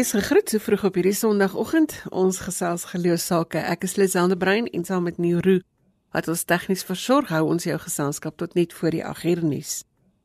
[0.00, 1.92] Wees gegroet so vroeg op hierdie Sondagoggend.
[2.08, 3.60] Ons gesels geloofsake.
[3.60, 5.58] Ek is Lisande Brein en saam met Niru
[6.16, 9.82] wat ons tegnies versorg hou ons jou geselskap tot net voor die agternuus.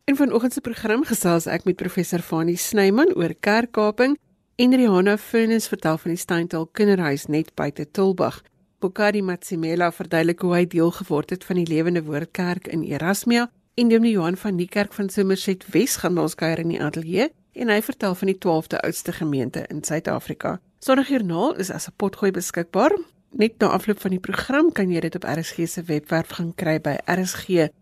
[0.08, 4.16] En vanoggend se program gesels ek met professor Fanie Snyman oor kerkkaping
[4.56, 8.46] en Rihanna Furnace vertel van die Steyntal Kinderhuis net buite Tulbag.
[8.80, 13.50] Bokari Matsimela verduidelik hoe hy deel geword het van die Lewende Woord Kerk in Erasmia
[13.76, 17.34] en Dominee Johan van die Kerk van Somerset Wes gaan ons kuier in die ateljee
[17.56, 20.60] en hy vertel van die 12de oudste gemeente in Suid-Afrika.
[20.80, 22.98] Sondagjoernaal is as 'n potgooi beskikbaar.
[23.32, 26.82] Net na afloop van die program kan jy dit op RSG se webwerf gaan kry
[26.82, 27.74] by rsg.co.za.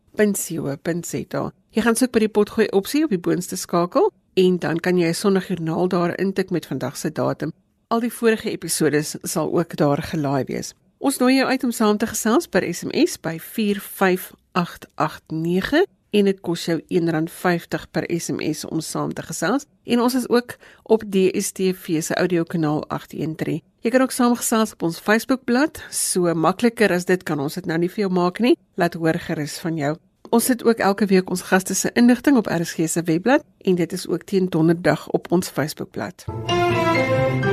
[1.70, 5.08] Jy gaan soek by die potgooi opsie op die boonste skakel en dan kan jy
[5.08, 7.52] 'n Sondagjoernaal daar intik met vandag se datum.
[7.88, 10.73] Al die vorige episode sal ook daar gelaai wees.
[10.98, 16.67] Ons nooi jou uit om saam te gesels per SMS by 45889 en dit kos
[16.69, 19.66] jou R1.50 per SMS om saam te gesels.
[19.83, 23.61] En ons is ook op DSTV se audiokanaal 813.
[23.83, 25.81] Jy kan ook saamgesels op ons Facebookblad.
[25.92, 28.55] So makliker as dit kan ons dit nou nie vir jou maak nie.
[28.80, 29.95] Laat hoor gerus van jou.
[30.33, 33.94] Ons sit ook elke week ons gaste se inligting op RSG se webblad en dit
[33.94, 36.25] is ook teen donderdag op ons Facebookblad.
[36.48, 37.53] MUZIEK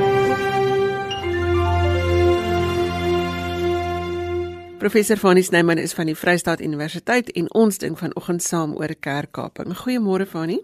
[4.81, 9.75] Professor Fanie Snyman is van die Vrystaat Universiteit en ons ding vanoggend saam oor kerkkaping.
[9.77, 10.57] Goeiemôre Fanie.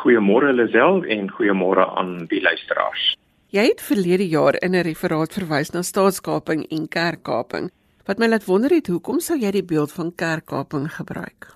[0.00, 3.10] Goeiemôre Lisel en goeiemôre aan die luisteraars.
[3.52, 7.68] Jy het verlede jaar in 'n referaat verwys na staatskaping en kerkkaping.
[8.06, 11.52] Wat my laat wonder het, hoekom sou jy die beeld van kerkkaping gebruik?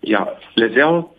[0.00, 1.16] Ja, Lisel,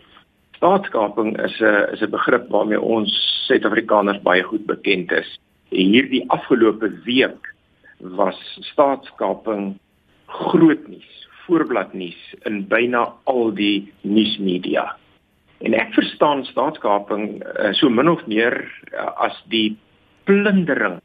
[0.56, 3.10] staatskaping is 'n is 'n begrip waarmee ons
[3.48, 5.38] Suid-Afrikaners baie goed bekend is.
[5.70, 7.54] Hierdie afgelope week
[7.98, 9.82] was staatskaping
[10.34, 11.10] groot nuus,
[11.44, 14.88] voorbladnuus in byna al die nuusmedia.
[15.64, 18.56] En ek verstaan staatskaping uh, so min of meer
[18.92, 19.76] uh, as die
[20.28, 20.98] plundering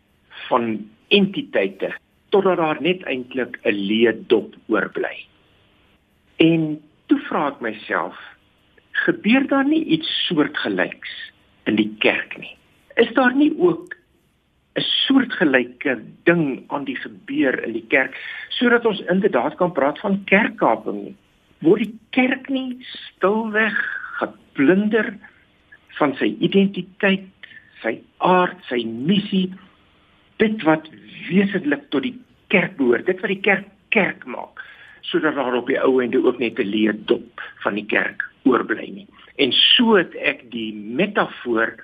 [0.48, 0.72] van
[1.16, 1.94] entiteite
[2.34, 5.26] totdat daar net eintlik 'n leë dop oorbly.
[6.38, 8.18] En toe vra ek myself,
[9.06, 11.14] gebeur daar nie iets soortgelyks
[11.66, 12.56] in die kerk nie?
[12.96, 13.96] Is daar nie ook
[14.78, 18.16] 'n soortgelyke ding aan die gebeur in die kerk
[18.60, 21.16] sodat ons inderdaad kan praat van kerkkaping.
[21.66, 23.76] Word die kerk nie stilweg
[24.20, 25.14] geplunder
[26.00, 27.28] van sy identiteit,
[27.82, 29.50] sy aard, sy missie,
[30.40, 30.88] dit wat
[31.28, 32.16] wesentlik tot die
[32.54, 34.62] kerk behoort, dit wat die kerk kerk maak,
[35.02, 38.90] sodat daar op die ou ende ook net 'n leë dop van die kerk oorbly
[38.90, 39.08] nie.
[39.38, 41.76] En so het ek die metafoor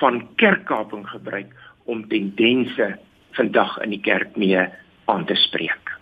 [0.00, 1.52] van kerkkaping gebruik
[1.84, 2.94] om tendense
[3.36, 4.62] vandag in die kerk mee
[5.10, 5.94] aan te spreek.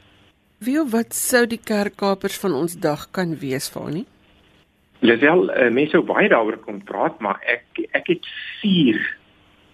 [0.62, 4.06] Wie wat sou die kerkkapers van ons dag kan wees nie?
[5.02, 8.28] Lisel, uh, mense sou baie daaroor kon praat, maar ek ek het
[8.60, 9.00] vier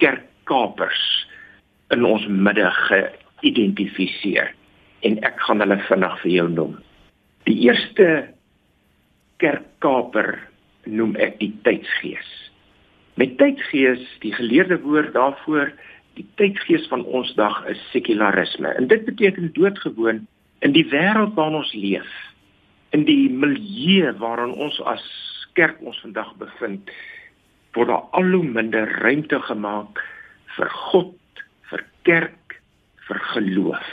[0.00, 1.02] kerkkapers
[1.92, 4.54] in ons midde geïdentifiseer
[5.04, 6.78] en ek gaan hulle vinnig vir jou noem.
[7.44, 8.08] Die eerste
[9.42, 10.38] kerkkaper
[10.88, 12.30] noem ek die tydsgees.
[13.20, 15.72] Met tydsgees, die geleerde woord daarvoor
[16.18, 18.72] Die tydgees van ons dag is sekularisme.
[18.74, 20.24] En dit beteken doodgewoon
[20.66, 22.08] in die wêreld waarin ons leef,
[22.90, 25.04] in die milieu waarin ons as
[25.54, 26.90] kerk ons vandag bevind,
[27.76, 30.02] word daar al hoe minder ruimte gemaak
[30.56, 32.58] vir God, vir kerk,
[33.06, 33.88] vir geloof.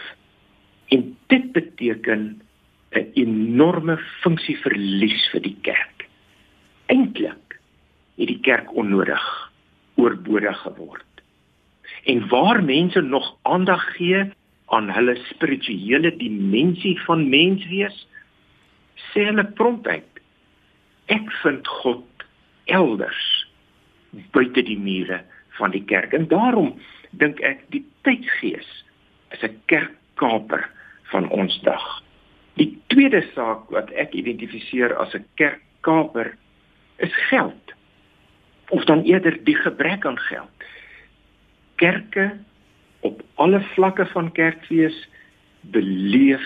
[0.96, 2.24] En dit beteken
[2.96, 6.08] 'n enorme funksieverlies vir die kerk.
[6.90, 7.60] Eintlik
[8.18, 9.26] het die kerk onnodig
[9.96, 11.15] oorbodig geword
[12.06, 14.26] en waar mense nog aandag gee
[14.66, 17.98] aan hulle spirituele dimensie van menswees
[19.12, 20.22] sê hulle promptheid
[21.14, 22.26] ek vind God
[22.66, 23.26] elders
[24.34, 25.22] buite die mure
[25.58, 26.14] van die kerk.
[26.14, 26.74] En daarom
[27.20, 28.68] dink ek die tydsgees
[29.36, 30.70] is 'n kerkkaper
[31.12, 31.86] van ons dag.
[32.56, 36.38] Die tweede saak wat ek identifiseer as 'n kerkkaper
[36.98, 37.74] is geld.
[38.70, 40.50] Of dan eerder die gebrek aan geld
[41.76, 42.32] kerke
[43.06, 44.96] op alle vlakke van kerkfees
[45.62, 46.46] beleef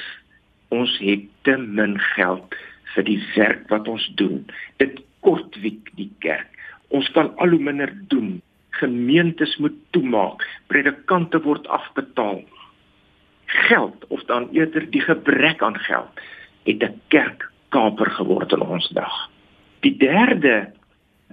[0.68, 2.56] ons het te min geld
[2.94, 4.46] vir die werk wat ons doen.
[4.82, 6.48] Dit kortwiek die kerk.
[6.96, 8.40] Ons kan al hoe minder doen.
[8.80, 12.42] Gemeentes moet toemaak, predikante word afbetaal.
[13.70, 16.22] Geld of dan eerder die gebrek aan geld
[16.64, 19.30] het 'n kerkkaper geword in ons dag.
[19.80, 20.72] Die derde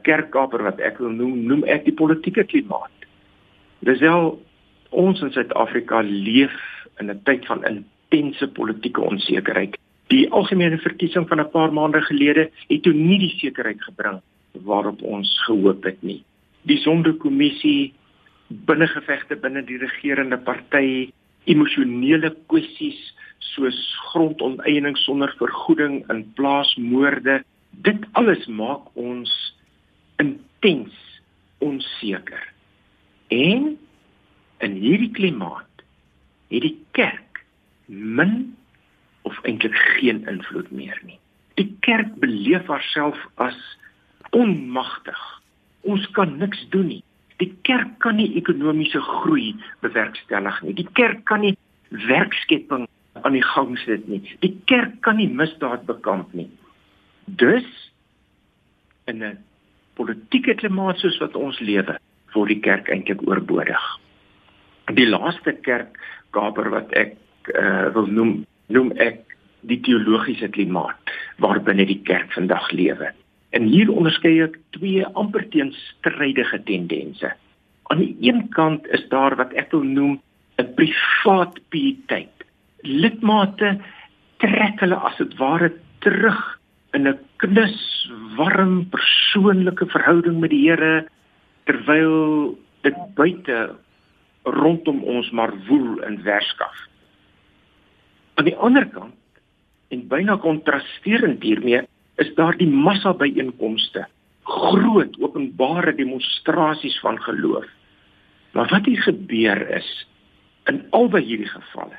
[0.02, 2.95] kerkkaper wat ek wil noem, noem ek die politieke klimaat.
[3.86, 4.32] Dis wel
[4.90, 6.54] ons in Suid-Afrika leef
[6.98, 9.78] in 'n tyd van intense politieke onsekerheid.
[10.10, 14.20] Die algemene verkiesing van 'n paar maande gelede het toe nie die sekerheid gebring
[14.64, 16.24] waarop ons gehoop het nie.
[16.62, 17.92] Die sondekommissie
[18.48, 21.10] binnengevegte binne die regerende party,
[21.44, 23.78] emosionele kwessies soos
[24.10, 27.44] grondonteiening sonder vergoeding in plaasmoorde.
[27.70, 29.54] Dit alles maak ons
[30.16, 30.94] intens
[31.58, 32.55] onseker.
[33.28, 33.78] En
[34.58, 35.82] in hierdie klimaat
[36.48, 37.42] het die kerk
[37.86, 38.56] min
[39.22, 41.18] of eintlik geen invloed meer nie.
[41.54, 43.58] Die kerk beleef haarself as
[44.30, 45.18] onmagtig.
[45.80, 47.02] Ons kan niks doen nie.
[47.42, 50.74] Die kerk kan nie ekonomiese groei bewerkstellig nie.
[50.78, 51.56] Die kerk kan nie
[51.90, 52.86] werkskepping
[53.22, 54.22] aan die gang sit nie.
[54.44, 56.48] Die kerk kan nie misdaad bekamp nie.
[57.24, 57.66] Dus
[59.06, 59.38] in 'n
[59.94, 61.98] politieke klimaat soos wat ons lewe,
[62.36, 63.82] word die kerk eintlik oorbodig.
[64.94, 65.98] Die laaste kerk
[66.36, 67.16] Kaper wat ek
[67.54, 68.32] uh, wil noem,
[68.68, 69.22] noem ek
[69.66, 73.10] die teologiese klimaat waarbinne die kerk vandag lewe.
[73.56, 77.32] En hier onderskei ek twee amper teenstrydige tendense.
[77.90, 80.20] Aan die een kant is daar wat ek wil noem
[80.58, 82.32] 'n privaat pietyd.
[82.82, 83.78] Lidmate
[84.42, 86.40] trek hulle as dit ware terug
[86.94, 91.06] in 'n knus, warm persoonlike verhouding met die Here
[91.66, 92.54] terwyl
[92.86, 93.60] dit buite
[94.46, 96.76] rondom ons maar woel in werskaf.
[98.38, 99.14] Aan die ander kant
[99.94, 101.82] en byna kontrasterend hiermee
[102.22, 104.06] is daar die massa byeenkomste,
[104.46, 107.66] groot openbare demonstrasies van geloof.
[108.54, 109.88] Maar wat hier gebeur is
[110.70, 111.98] in albei hierdie gevalle,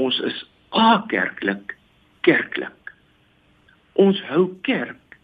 [0.00, 0.40] ons is
[0.76, 1.76] akerklik
[2.26, 2.92] kerklik.
[3.96, 5.18] Ons hou kerk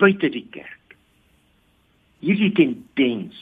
[0.00, 0.83] buite die kerk.
[2.24, 3.36] Hierdie tendens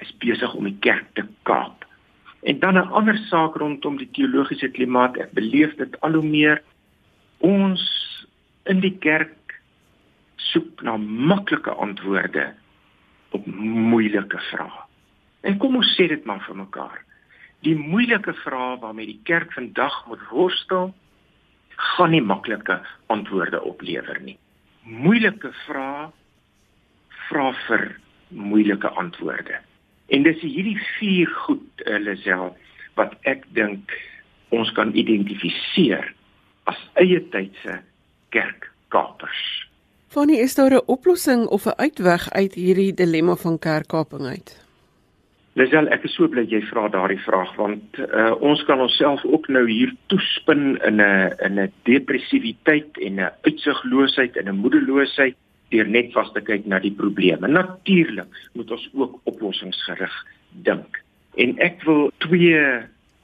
[0.00, 1.84] is besig om die kerk te kaap.
[2.48, 6.62] En dan 'n ander saak rondom die teologiese klimaat, ek beleef dit al hoe meer
[7.38, 7.82] ons
[8.64, 9.60] in die kerk
[10.36, 12.54] soek na maklike antwoorde
[13.30, 14.80] op moeilike vrae.
[15.40, 17.04] En kom ons sê dit maar vir mekaar.
[17.60, 20.94] Die moeilike vrae waarmee die kerk vandag moet worstel,
[21.76, 24.38] gaan nie maklike antwoorde oplewer nie.
[24.84, 26.08] Moeilike vrae
[27.30, 27.84] vra vir
[28.28, 29.58] moeilike antwoorde.
[30.10, 32.50] En dis hierdie vier goed, Elisel,
[32.98, 33.94] wat ek dink
[34.50, 36.10] ons kan identifiseer
[36.70, 37.78] as eie tydse
[38.34, 39.44] kerkkapers.
[40.10, 44.50] Fanny, is daar 'n oplossing of 'n uitweg uit hierdie dilemma van kerkkaping uit?
[45.54, 49.48] Lisel, ek is so bly jy vra daardie vraag want uh, ons kan onsself ook
[49.48, 55.36] nou hier toespin in 'n in 'n depressiwiteit en 'n uitsigloosheid en 'n moedeloosheid
[55.70, 57.48] deur net vas te kyk na die probleme.
[57.48, 58.28] Natuurlik
[58.58, 60.14] moet ons ook oplossingsgerig
[60.66, 61.02] dink.
[61.38, 62.58] En ek wil twee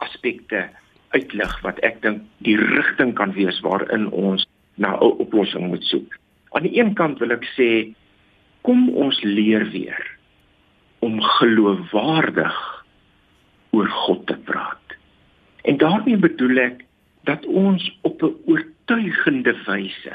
[0.05, 0.69] aspekte
[1.15, 4.47] uitlig wat ek dink die rigting kan wees waarin ons
[4.77, 6.19] na 'n oplossing moet soek.
[6.53, 7.95] Aan die een kant wil ek sê
[8.63, 10.03] kom ons leer weer
[10.99, 12.57] om geloofwaardig
[13.71, 14.97] oor God te praat.
[15.63, 16.85] En daarmee bedoel ek
[17.25, 20.15] dat ons op 'n oortuigende wyse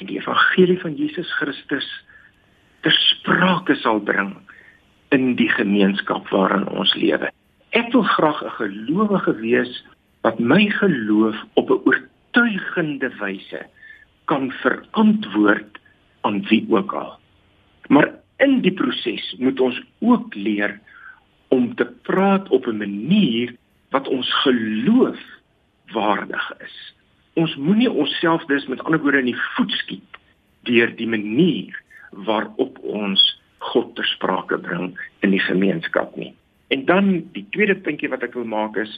[0.00, 1.88] in die evangelie van Jesus Christus
[2.80, 4.34] ter sprake sal bring
[5.14, 7.30] in die gemeenskap waarin ons lewe.
[7.76, 9.84] Ek wil graag 'n gelowige wees
[10.22, 13.66] wat my geloof op 'n oortuigende wyse
[14.24, 15.78] kan verantwoord
[16.20, 17.18] aan wie ook al.
[17.88, 20.80] Maar in die proses moet ons ook leer
[21.48, 23.54] om te praat op 'n manier
[23.90, 25.18] wat ons geloof
[25.92, 26.94] waardig is.
[27.38, 30.18] Ons moenie onsself dus met ander woorde in die voet skiet
[30.68, 31.76] deur die manier
[32.26, 33.22] waarop ons
[33.70, 34.92] God ter sprake bring
[35.24, 36.32] in die gemeenskap nie.
[36.68, 38.92] En dan die tweede puntjie wat ek wil maak is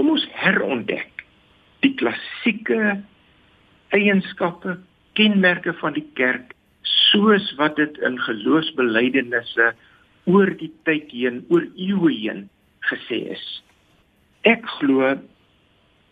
[0.00, 1.24] om ons herontdek
[1.84, 2.98] die klassieke
[3.94, 4.76] eienskappe,
[5.16, 6.52] kenmerke van die kerk
[7.10, 9.70] soos wat dit in geloofsbelijdenisse
[10.26, 12.46] oor die tyd heen, oor eeue heen
[12.90, 13.46] gesê is.
[14.46, 15.14] Ek glo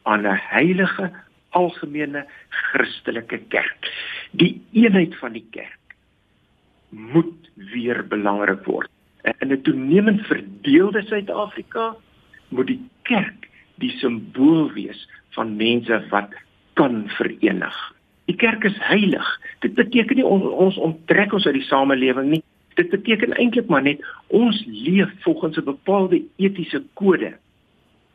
[0.05, 1.11] aan 'n heilige
[1.55, 3.89] algemene Christelike kerk.
[4.31, 5.97] Die eenheid van die kerk
[6.95, 8.91] moet weer belangrik word.
[9.41, 11.97] In 'n toenemend verdeelde Suid-Afrika
[12.49, 13.49] moet die kerk
[13.83, 16.31] die simbool wees van mense wat
[16.75, 17.77] kan verenig.
[18.25, 19.27] Die kerk is heilig.
[19.61, 22.43] Dit beteken nie on, ons onttrek ons uit die samelewing nie.
[22.75, 27.35] Dit beteken eintlik maar net ons leef volgens 'n bepaalde etiese kode.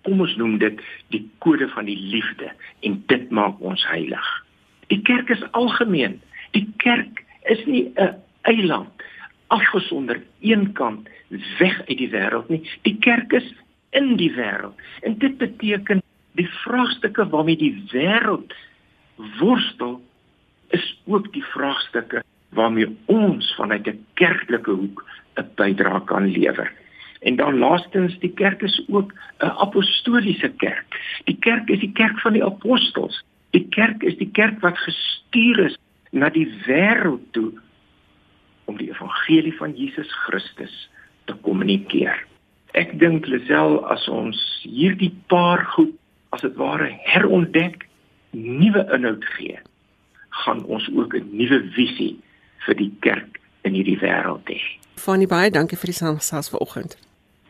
[0.10, 0.80] Kom ons noem dit
[1.14, 2.48] die kode van die liefde
[2.88, 4.30] en dit maak ons heilig.
[4.90, 6.16] Die kerk is algemeen.
[6.58, 7.22] Die kerk
[7.54, 8.90] is nie 'n eiland
[9.54, 11.10] afgesonder eenkant
[11.60, 12.64] weg uit die wêreld nie.
[12.82, 13.54] Die kerk is
[13.92, 14.74] in die wêreld.
[15.02, 16.02] En dit beteken
[16.32, 18.54] die vraagstukke waarmee die wêreld
[19.38, 20.02] worstel
[20.70, 25.06] is ook die vraagstukke waarmee ons vanuit 'n kerklike hoek
[25.38, 26.74] 'n bydrae kan lewer.
[27.20, 31.20] En dan laastens, die kerk is ook 'n apostoliese kerk.
[31.24, 33.24] Die kerk is die kerk van die apostels.
[33.50, 35.78] Die kerk is die kerk wat gestuur is
[36.12, 37.52] na die wêreld toe
[38.66, 40.90] om die evangelie van Jesus Christus
[41.26, 42.26] te kommunikeer.
[42.72, 45.96] Ek dink Lisel as ons hierdie paar goed
[46.30, 47.88] as dit ware herontdek,
[48.32, 49.58] nuwe inhoud gee,
[50.30, 52.20] gaan ons ook 'n nuwe visie
[52.66, 54.62] vir die kerk in hierdie wêreld hê.
[54.96, 57.09] Fanny baie dankie vir die saamgesels vanoggend.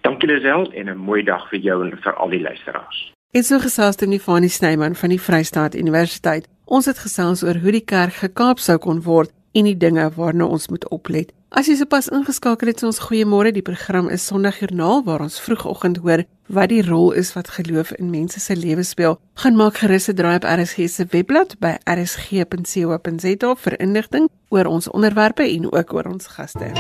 [0.10, 3.14] Dankie Lisel en 'n mooi dag vir jou en vir al die luisteraars.
[3.32, 6.48] Dit so gesels het die Fanny Snyman van die Vrystaat Universiteit.
[6.66, 10.46] Ons het gesels oor hoe die kerk gekaap sou kon word en die dinge waarna
[10.46, 11.32] ons moet oplet.
[11.50, 13.52] As jy sopas ingeskakel het, ons goeiemôre.
[13.52, 18.10] Die program is Sondagjoernaal waar ons vroegoggend hoor wat die rol is wat geloof in
[18.10, 19.20] mense se lewens speel.
[19.34, 24.90] Gaan maak gerus 'n draai op RSG se webblad by rsg.co.za vir inligting oor ons
[24.90, 26.72] onderwerpe en ook oor ons gaste.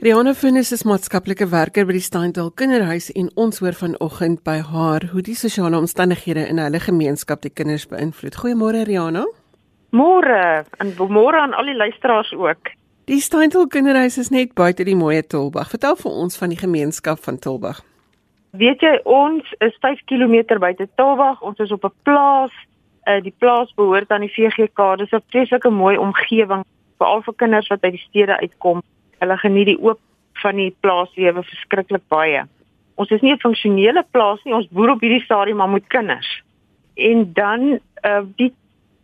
[0.00, 5.04] Rihanna Finis is maatskaplike werker by die Steindal Kinderhuis en ons hoor vanoggend by haar
[5.10, 8.38] hoe die sosiale omstandighede in hulle gemeenskap die kinders beïnvloed.
[8.40, 9.26] Goeiemôre Rihanna.
[9.92, 10.38] Môre
[10.80, 12.70] en môre aan al die luisteraars ook.
[13.12, 15.68] Die Steindal Kinderhuis is net buite die mooi Tulbag.
[15.68, 17.82] Vertel vir ons van die gemeenskap van Tulbag.
[18.56, 21.42] Weet jy ons is 5 km buite Tulbag.
[21.44, 22.56] Ons is op 'n plaas.
[23.04, 24.96] Uh, die plaas behoort aan die VGK.
[24.96, 26.64] Dis 'n vreeslike mooi omgewing
[26.96, 28.80] veral vir kinders wat uit die stede uitkom
[29.20, 30.00] hulle geniet die oop
[30.42, 32.44] van die plaaslewe verskriklik baie.
[33.00, 36.42] Ons is nie 'n funksionele plaas nie, ons boer op hierdie stadium maar met kinders.
[36.96, 38.52] En dan uh die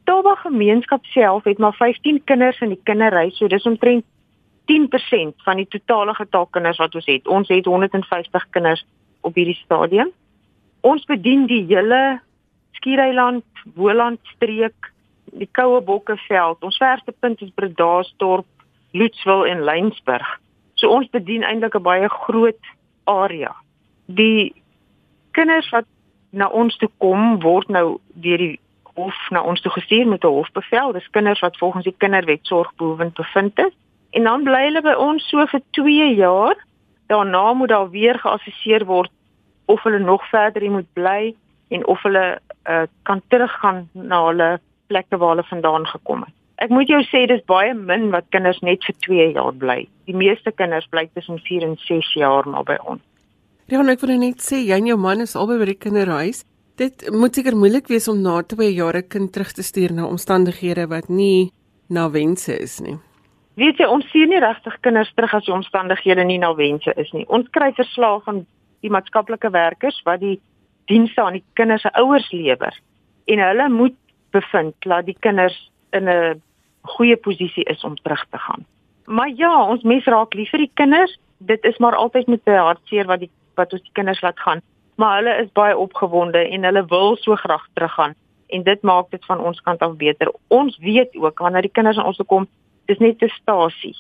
[0.07, 4.05] Toba gemeenskap self het maar 15 kinders in die kinderhuis, so dis omtrent
[4.71, 7.27] 10% van die totale getal kinders wat ons het.
[7.27, 8.85] Ons het 150 kinders
[9.21, 10.13] op hierdie stadium.
[10.81, 12.21] Ons bedien die hele
[12.79, 13.45] Skiereiland,
[13.75, 14.93] Boland streek,
[15.25, 16.63] die Koue Bokkeveld.
[16.63, 18.47] Ons verste punt is Bredasdorp,
[18.99, 20.29] Lutswil en Lensburg.
[20.75, 22.63] So ons bedien eintlik 'n baie groot
[23.05, 23.55] area.
[24.07, 24.55] Die
[25.33, 25.87] kinders wat
[26.31, 28.59] na ons toe kom word nou deur die
[28.97, 30.93] hof na ons toe gestuur met 'n hofbevel.
[30.93, 33.75] Dis kinders wat volgens die kinderwet sorgbehoevend bevind is.
[34.11, 36.57] En dan bly hulle by ons so vir 2 jaar.
[37.07, 39.11] Daarna moet daar weer geassesseer word
[39.67, 41.35] of hulle nog verder hier moet bly
[41.69, 42.39] en of hulle
[42.69, 46.35] uh, kan teruggaan na hulle plekke waar hulle vandaan gekom het.
[46.57, 49.83] Ek moet jou sê dis baie min wat kinders net vir 2 jaar bly.
[50.09, 53.03] Die meeste kinders bly tussen 4 en 6 jaar maar by ons.
[53.69, 56.45] Ja, ek wil net sê jy en jou man is albei by die kinderhuis.
[56.81, 60.07] Dit moet seker moeilik wees om na 2 jaar 'n kind terug te stuur na
[60.07, 61.53] omstandighede wat nie
[61.89, 62.97] na wense is nie.
[63.57, 67.13] Weet jy, ons sien nie regtig kinders terug as die omstandighede nie na wense is
[67.13, 67.25] nie.
[67.29, 68.47] Ons kry verslae van
[68.81, 70.41] die maatskaplike werkers wat die
[70.87, 72.75] dienste aan die kinders se ouers lewer
[73.27, 73.97] en hulle moet
[74.33, 75.57] bevind dat die kinders
[75.93, 76.43] in 'n
[76.87, 78.65] goeie posisie is om terug te gaan.
[79.07, 81.19] Maar ja, ons mens raak lief vir die kinders.
[81.39, 84.61] Dit is maar altyd met 'n hartseer wat die wat ons die kinders laat gaan.
[84.97, 88.15] Maar hulle is baie opgewonde en hulle wil so graag teruggaan
[88.47, 90.33] en dit maak dit van ons kant af beter.
[90.49, 92.47] Ons weet ook wanneer die kinders aan ons kom,
[92.87, 93.97] dis net 'n stasie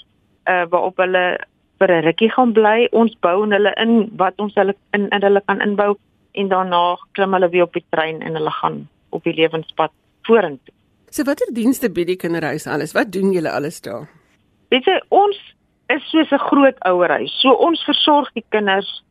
[0.46, 1.38] uh waarop hulle
[1.78, 2.88] vir 'n rukkie gaan bly.
[2.92, 5.96] Ons bou hulle in wat ons hulle in, in hulle kan inbou
[6.32, 10.74] en daarna klim hulle weer op die trein en hulle gaan op die lewenspad vorentoe.
[11.10, 12.94] So watter dienste bied die kinderhuis alles?
[12.94, 14.08] Wat doen julle alles daar?
[14.74, 15.38] Weet jy, ons
[15.94, 17.32] is soos 'n groot ouerhuis.
[17.40, 19.04] So ons versorg die kinders.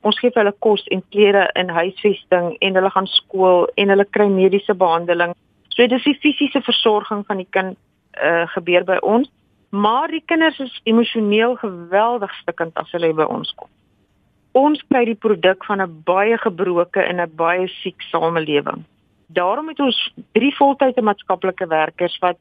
[0.00, 4.28] Ons gee hulle kos en klere en huisvesting en hulle gaan skool en hulle kry
[4.28, 5.34] mediese behandeling.
[5.68, 7.76] So dis die fisiese versorging van die kind
[8.22, 9.30] uh, gebeur by ons.
[9.70, 13.68] Maar die kinders is emosioneel geweldig stikkend as hulle by ons kom.
[14.52, 18.84] Ons kry die produk van 'n baie gebroke en 'n baie siek samelewing
[19.32, 19.98] daarom het ons
[20.32, 22.38] drie voltydse maatskaplike werkers wat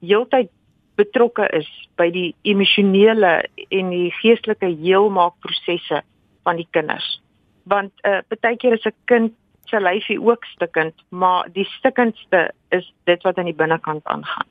[0.00, 0.50] heeltyd
[0.98, 1.68] betrokke is
[1.98, 3.32] by die emosionele
[3.68, 6.02] en die geestelike heelmaakprosesse
[6.46, 7.20] van die kinders.
[7.64, 9.32] Want 'n uh, partykeer is 'n kind
[9.68, 14.46] se lyfie ook stikkend, maar die stikkendste is dit wat aan die binnekant aangaan.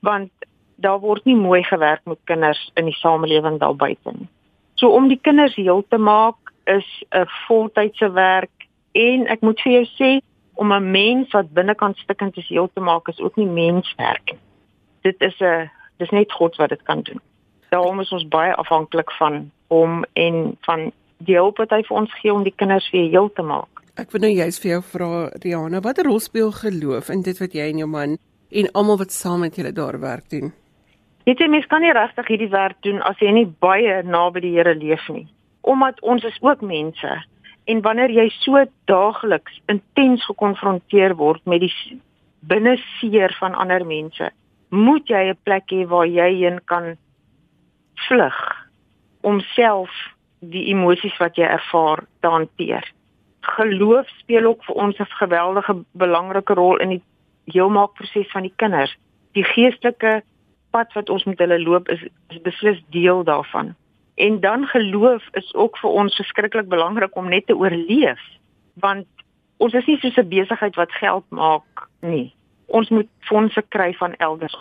[0.00, 0.30] Want
[0.76, 4.28] daar word nie mooi gewerk met kinders in die samelewing daar buite nie.
[4.74, 9.72] So om die kinders heel te maak is 'n voltydse werk en ek moet vir
[9.72, 10.20] jou sê
[10.60, 14.32] om 'n mens wat binnekant stikkend is heel te maak is ook nie menswerk.
[15.00, 17.20] Dit is 'n dis net God wat dit kan doen.
[17.68, 22.14] Daarom is ons baie afhanklik van hom en van die hulp wat hy vir ons
[22.20, 23.68] gee om die kinders weer heel te maak.
[23.94, 27.52] Ek wil nou juist vir jou vra Riana, watter rol speel geloof in dit wat
[27.52, 28.18] jy en jou man
[28.50, 30.52] en almal wat saam met julle daar werk doen?
[31.24, 34.56] Weet jy mens kan nie regtig hierdie werk doen as jy nie baie naby die
[34.56, 35.26] Here leef nie.
[35.60, 37.24] Omdat ons is ook mense
[37.64, 42.00] En wanneer jy so daagliks intens gekonfronteer word met die
[42.40, 44.30] binne seer van ander mense,
[44.70, 46.96] moet jy 'n plek hê waar jy heen kan
[48.08, 48.38] vlug
[49.20, 49.90] om self
[50.40, 52.84] die emosies wat jy ervaar te hanteer.
[53.40, 57.02] Geloof speel ook vir ons 'n geweldige belangrike rol in die
[57.44, 58.96] heelmaakproses van die kinders.
[59.32, 60.22] Die geestelike
[60.70, 63.74] pad wat ons met hulle loop is, is beslis deel daarvan.
[64.20, 68.20] En dan geloof is ook vir ons verskriklik belangrik om net te oorleef,
[68.74, 69.06] want
[69.56, 72.34] ons is nie soos 'n besigheid wat geld maak nie.
[72.66, 74.58] Ons moet fondse kry van elders.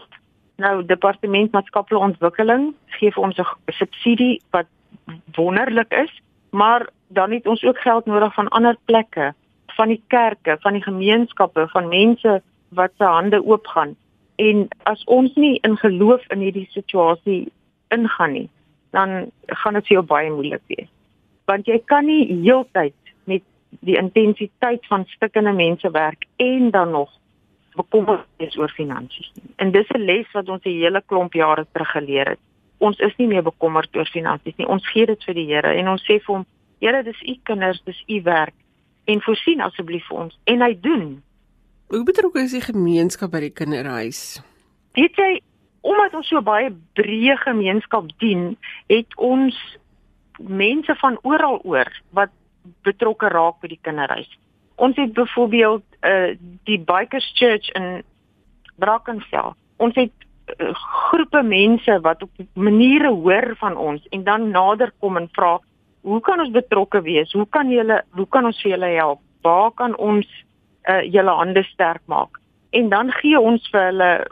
[0.56, 4.68] Nou departement maatskaplike ontwikkeling gee vir ons 'n subsidie wat
[5.36, 9.34] wonderlik is, maar dan het ons ook geld nodig van ander plekke,
[9.66, 13.96] van die kerke, van die gemeenskappe, van mense wat se hande oopgaan.
[14.36, 17.52] En as ons nie in geloof in hierdie situasie
[17.88, 18.50] ingaan nie,
[18.96, 20.90] dan gaan dit vir jou baie moeilik wees.
[21.50, 22.96] Want jy kan nie heeltyd
[23.30, 23.44] met
[23.86, 27.12] die intensiteit van stikkende mense werk en dan nog
[27.78, 29.54] bekommerd wees oor finansies nie.
[29.58, 32.40] En dis 'n les wat ons 'n hele klomp jare terug geleer het.
[32.78, 34.68] Ons is nie meer bekommerd oor finansies nie.
[34.68, 36.46] Ons gee dit vir die Here en ons sê vir hom,
[36.80, 38.54] Here, dis u kinders, dis u werk
[39.06, 40.40] en voorsien asseblief vir ons.
[40.44, 41.24] En hy doen.
[41.88, 44.42] Hoe betrokke is die gemeenskap by die kinderhuis?
[44.94, 45.42] Weet jy,
[45.82, 48.58] omdat ons so baie breë gemeenskap dien,
[48.92, 49.56] het ons
[50.40, 52.32] mense van oral oor wat
[52.88, 54.30] betrokke raak by die kinderhuis.
[54.80, 56.36] Ons het byvoorbeeld uh
[56.68, 58.04] die Bikers Church in
[58.80, 59.52] Brackenfell.
[59.78, 60.14] Ons het
[60.60, 60.72] uh,
[61.10, 65.60] groepe mense wat op maniere hoor van ons en dan nader kom en vra,
[66.02, 67.32] "Hoe kan ons betrokke wees?
[67.32, 69.20] Hoe kan julle hoe kan ons vir julle help?
[69.42, 70.28] Waar kan ons
[70.88, 74.28] uh julle hande sterk maak?" En dan gee ons vir hulle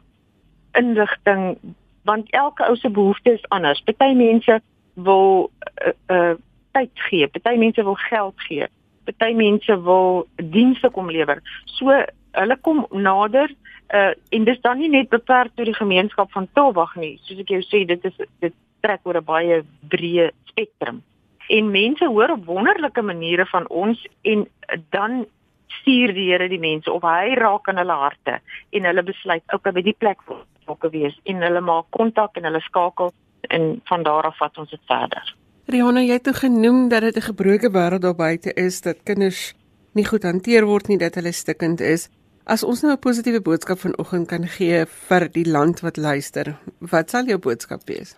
[0.71, 1.57] inligting
[2.03, 3.81] want elke ou se behoeftes is anders.
[3.83, 4.61] Party mense
[4.93, 5.51] wil
[5.85, 6.35] uh, uh
[6.71, 8.67] tyd gee, party mense wil geld gee
[9.07, 11.41] party mense wil dienste kom lewer.
[11.77, 11.95] So
[12.37, 13.53] hulle kom nader
[13.95, 17.15] uh en dis dan nie net beperk tot die gemeenskap van Tilbag nie.
[17.25, 19.61] Soos ek jou sê, dit is dit trek oor 'n baie
[19.93, 21.01] breë spektrum.
[21.47, 24.47] En mense hoor op wonderlike maniere van ons en
[24.91, 25.25] dan
[25.67, 28.39] stuur die Here die mense of hy raak aan hulle harte
[28.71, 32.47] en hulle besluit okay by die plek wil ek wees en hulle maak kontak en
[32.49, 33.13] hulle skakel
[33.49, 35.35] en van daar af vat ons dit verder.
[35.67, 39.53] Rihanna, jy het toe genoem dat dit 'n gebroke wêreld daar buite is, dat kinders
[39.93, 42.09] nie goed hanteer word nie, dat hulle stikkend is.
[42.45, 47.09] As ons nou 'n positiewe boodskap vanoggend kan gee vir die land wat luister, wat
[47.09, 48.15] sal jou boodskap wees?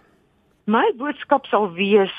[0.65, 2.13] My boodskap sal wees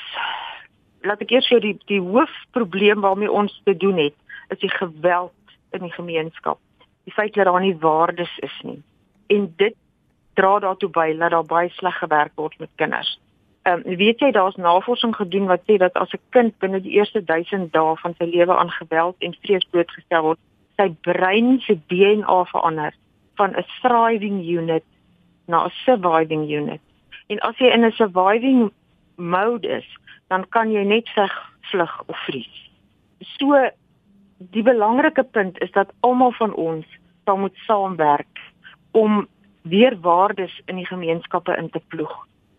[1.03, 4.13] laat ek eers jou die die hoofprobleem waarmee ons te doen het,
[4.51, 5.33] is die geweld
[5.71, 6.59] in die gemeenskap.
[7.03, 8.81] Die feit dat daar nie waardes is nie.
[9.27, 9.75] En dit
[10.33, 13.19] dra daartoe by dat daar baie sleg gewerk word met kinders.
[13.63, 16.97] Ehm um, weet jy daar's navorsing gedoen wat sê dat as 'n kind binne die
[16.97, 20.39] eerste 1000 dae van sy lewe aan geweld en vrees blootgestel word,
[20.77, 22.93] sy brein se DNA verander
[23.35, 24.83] van 'n thriving unit
[25.47, 26.81] na 'n surviving unit.
[27.27, 28.71] En as jy in 'n surviving
[29.15, 29.87] mode is,
[30.27, 32.69] dan kan jy net veg, vlug of vries.
[33.19, 33.69] So
[34.49, 36.85] die belangrike punt is dat almal van ons
[37.25, 38.39] sal moet saamwerk
[38.91, 39.27] om
[39.61, 42.13] weer waardes in die gemeenskappe in te ploeg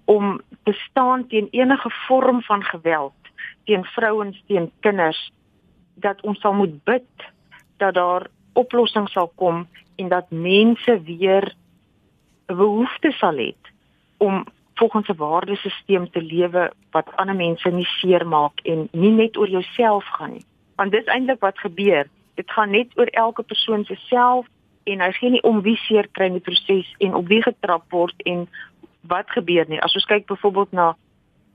[0.04, 3.14] om te staan teen enige vorm van geweld
[3.64, 5.30] teen vrouens, teen kinders
[5.94, 7.26] dat ons sal moet bid
[7.76, 9.66] dat daar oplossings sal kom
[9.96, 11.54] en dat mense weer
[12.48, 13.54] 'n behoefte sal hê
[14.18, 19.48] om volgens 'n waardesisteem te lewe wat ander mense nie seermaak en nie net oor
[19.48, 20.44] jouself gaan nie.
[20.76, 22.08] Want dit is eintlik wat gebeur.
[22.34, 24.46] Dit gaan net oor elke persoon se self
[24.84, 27.84] en hy gee nie om wie seer kry in die proses en op wie getrap
[27.94, 28.46] word en
[29.10, 29.80] wat gebeur nie.
[29.82, 30.92] As ons kyk byvoorbeeld na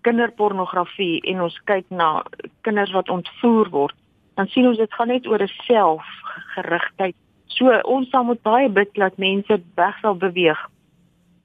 [0.07, 2.23] kinderpornografie en ons kyk na
[2.61, 3.95] kinders wat ontvoer word,
[4.39, 7.15] dan sien ons dit gaan net oor 'n selfgerigtheid.
[7.47, 10.59] So ons sal moet baie bid dat mense weg sal beweeg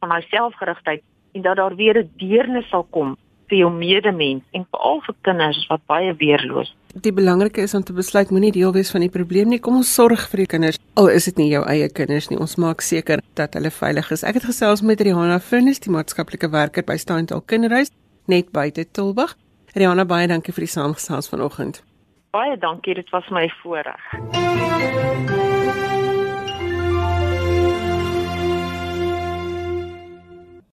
[0.01, 3.17] van hulle selfgerigtheid en dat daar weer 'n deernis sal kom
[3.53, 6.73] vir jou medemens en veral vir kinders wat baie weerloos.
[7.05, 9.61] Die belangrike is om te besluit moenie deel wees van die probleem nie.
[9.61, 10.81] Kom ons sorg vir die kinders.
[10.97, 14.25] Al is dit nie jou eie kinders nie, ons maak seker dat hulle veilig is.
[14.29, 17.93] Ek het gesels met Rihanna Furnis, die maatskaplike werker by Steyntal Kinderhuis
[18.33, 19.37] net buite Tilburg.
[19.77, 21.83] Rihanna, baie dankie vir die saamgesels vanoggend.
[22.33, 25.61] Baie dankie, dit was my voorreg.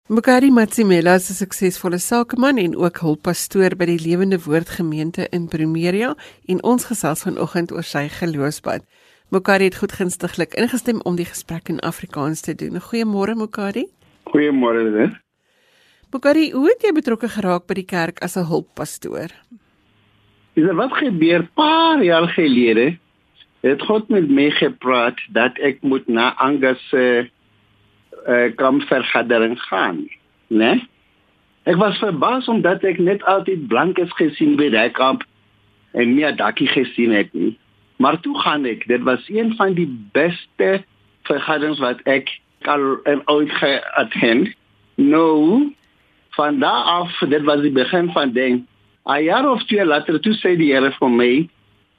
[0.09, 5.49] Mukari Matsimela is 'n suksesvolle sakeman en ook hulppastoor by die Lewende Woord Gemeente in
[5.49, 6.14] Primeria
[6.47, 8.87] en ons gesels vanoggend oor sy geloofspad.
[9.31, 12.79] Mukari het goedgunstiglik ingestem om die gesprek in Afrikaans te doen.
[12.79, 13.87] Goeiemôre Mukari.
[14.31, 15.21] Goeiemôre Lena.
[16.12, 19.35] Mukari, hoe het jy betrokke geraak by die kerk as 'n hulppastoor?
[20.55, 22.99] Dis wat gebeur paar jaar gelede
[23.61, 27.31] het God met my gepraat dat ek moet na Angus se uh,
[28.29, 30.05] uh, kampvergadering gaan,
[30.49, 30.75] né?
[30.75, 30.89] Nee?
[31.67, 35.25] Ek was verbaas omdat ek net altyd blankes gesien by daai kamp
[35.99, 37.57] en nie 'n dakkie gesien het nie.
[37.99, 40.85] Maar toe gaan ek, dit was een van die beste
[41.27, 42.31] vergaderings wat ek
[42.71, 44.55] al ooit geattend.
[44.95, 45.75] Nou,
[46.39, 48.67] van daar af, dit was die begin van ding.
[49.05, 51.49] 'n Jaar of twee later toe sê die Here vir my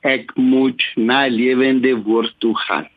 [0.02, 2.88] ek moet na lewende woord toe gaan.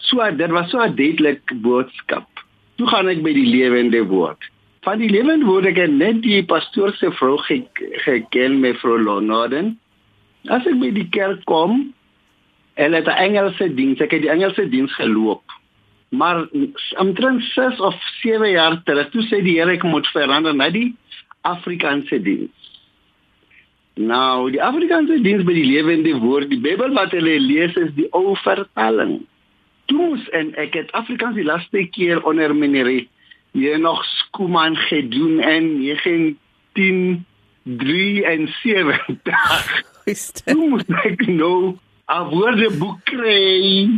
[0.00, 2.26] So dit was so 'n duidelike boodskap.
[2.76, 4.40] Toe gaan ek by die lewende woord.
[4.80, 9.78] Van die lewende woord ek net die pastoor se vrou geken met vrou Lonoden.
[10.48, 11.92] As ek by die kerk kom,
[12.80, 15.42] hulle het 'n Engelse diens, ek het die Engelse diens geloop.
[16.08, 16.48] Maar
[16.96, 20.96] omtrent 6 of 7 jaar terug, toe sê die Here ek moet verander na die
[21.42, 22.56] Afrikaanse diens.
[23.96, 28.08] Nou, die Afrikaanse diens by die lewende woord, die Bybel wat hulle lees is die
[28.12, 29.20] ou vertaling
[29.90, 32.92] toes en ek het Afrikaans die laaste keer onder meneer
[33.58, 37.26] jy nog skooman gedoen en 19
[37.62, 39.82] 3 en 7 dag.
[40.44, 41.76] Hoe moet ek nou
[42.08, 43.90] 'n woordeboek kry?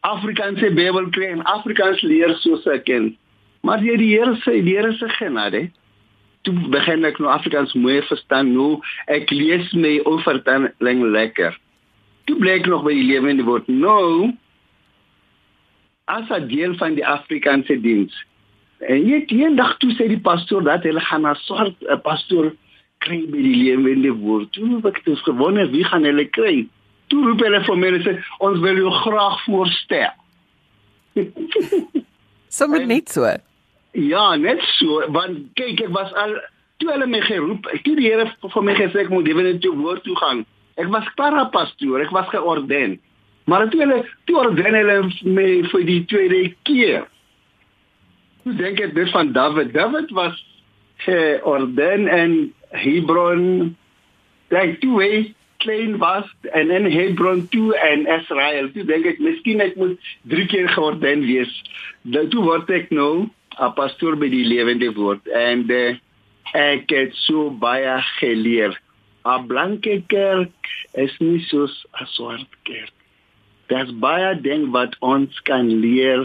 [0.00, 3.16] Afrikaanse Bybel kry en Afrikaans leer soos ek ken.
[3.60, 5.70] Maar jy die Here sê die Here se genade.
[6.42, 8.80] Toe begin ek nou Afrikaans mooi verstaan nou.
[9.06, 11.58] Ek lees my oorvertaling lekker.
[12.24, 13.68] Toe bly ek nog by die lewende woord.
[13.68, 14.32] Nou
[16.08, 18.14] as 'n deel van die Afrikaanse diens.
[18.78, 22.52] En net eendag toe sê die pastoor dat hulle gaan na soort 'n uh, pastoor
[22.98, 24.52] kry by die lewende woord.
[24.52, 26.66] Toe ek het gewonder wie gaan hulle kry.
[27.06, 30.14] Toe roep hulle vir my en sê ons wil jou graag voorstel.
[32.58, 33.26] Sommer net so.
[33.92, 36.38] Ja, net so, want kyk ek was al
[36.78, 40.16] toe hulle my geroep, het die Here vir my gesê ek moet definitief woord toe
[40.16, 40.44] gaan.
[40.78, 42.98] Ek was klaar pastoor, ek was georden.
[43.48, 47.06] Maar toe hulle toe orden hulle my vir die tweede keer.
[48.44, 49.72] Ek dink dit van David.
[49.72, 50.36] David was
[51.04, 52.34] georden in
[52.76, 53.76] Hebron.
[54.52, 55.12] Like toe hy
[55.64, 58.68] klein was en in Hebron toe en Israel.
[58.74, 61.54] Toe dink ek miskien ek moet drie keer georden wees.
[62.04, 65.96] Dan toe word ek nou 'n pastoor by die lewende woord en uh,
[66.54, 68.76] ek het so baie geleer.
[69.24, 72.97] 'n Blanke kerk is nie soos 'n swart kerk.
[73.68, 76.24] Daar's baie ding wat ons kan leer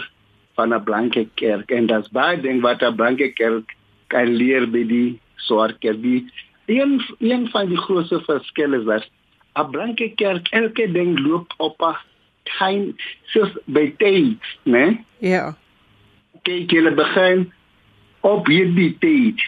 [0.56, 3.76] van 'n blanke kerk en daar's baie ding wat 'n blanke kerk
[4.08, 6.02] kan leer by die swart kerk.
[6.02, 6.30] Die
[6.66, 9.10] een een van die grootste verskille is dat
[9.56, 11.96] 'n blanke kerk elke ding loop op 'n
[12.44, 13.02] tyd
[13.32, 15.04] soos by tyd, né?
[15.18, 15.56] Ja.
[16.44, 17.52] Kyk, jy begin
[18.22, 19.40] op hierdie tyd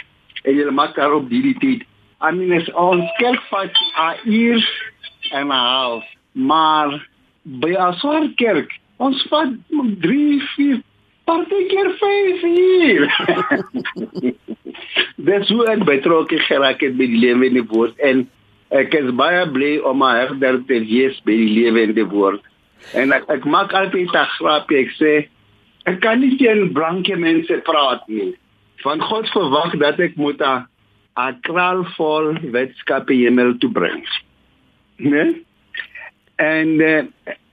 [0.44, 1.84] en jy maak daar op hierdie tyd.
[2.22, 4.92] I mean, ons kerk vat 'n uur
[5.32, 7.08] en 'n half, maar
[7.46, 8.72] by 'n swart kerk.
[8.98, 9.54] Ons vat
[10.02, 10.82] 3, 4,
[11.26, 13.04] partykeer 5 hier.
[15.28, 18.26] Dis hoe ek betrokke geraak het by die lewende woord en
[18.76, 22.42] ek is baie bly om my herder te wees by die lewende woord.
[22.98, 25.14] En ek ek maak altyd 'n grapie ek sê
[25.86, 28.34] ek kan nie teen blanke mense praat nie.
[28.84, 30.66] Van God verwag dat ek moet 'n
[31.18, 34.06] 'n kraal vol wetskappe hemel toe bring.
[35.00, 35.46] Né?
[36.36, 37.04] En uh,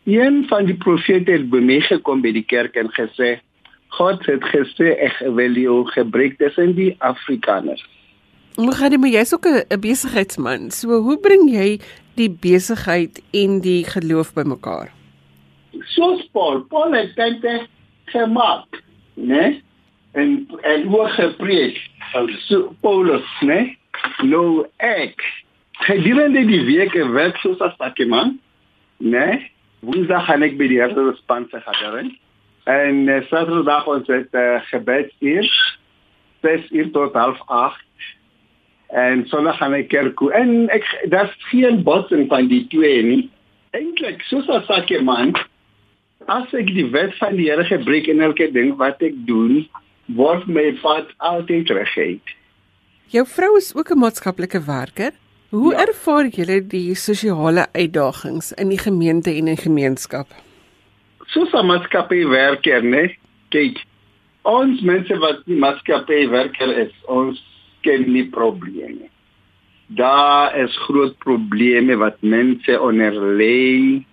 [0.05, 3.39] een van die profete het by my gekom by die kerk en gesê
[3.93, 7.83] God het gesê ek wil jou gebruik tussen die Afrikaners.
[8.57, 10.71] Dit met jy's ook 'n besigheidsman.
[10.71, 11.81] So hoe bring jy
[12.17, 14.93] die besigheid en die geloof bymekaar?
[15.81, 17.69] Soos Paul, Paul het dit
[18.05, 18.83] gemaak,
[19.15, 19.63] né?
[20.13, 21.81] En en hoe gepreek
[22.49, 23.77] so Paulus, né?
[24.23, 25.21] Nou ek
[25.73, 28.41] gedurende die week werk soos 'n sakkeman
[29.03, 29.51] Nee,
[29.83, 32.13] woensdag gaan ek by die Here span se gadering.
[32.71, 35.49] En uh, Saterdag ons het uh, gebed hier.
[36.47, 37.81] 6 uur tot 7:30.
[38.93, 40.31] En Sondag gaan ek kerk toe.
[40.39, 43.23] En ek daar's geen botsing van die twee nie.
[43.75, 45.33] Eintlik, soos as ek man,
[46.31, 49.65] as ek die wet van die Here gebreek in elke ding wat ek doen,
[50.15, 52.37] word my pad altyd reguit.
[53.11, 55.13] Jou vrou is ook 'n maatskaplike werker.
[55.53, 55.83] Hoe ja.
[55.85, 60.31] ervaar julle die sosiale uitdagings in die gemeente en in gemeenskap?
[61.29, 63.03] Soos 'n maatskappywerker, né?
[63.53, 63.83] Kyk,
[64.49, 67.43] ons mense wat die maatskappywerker is, ons
[67.85, 69.11] ken nie probleme.
[69.87, 74.07] Daar is groot probleme wat mense onderlei.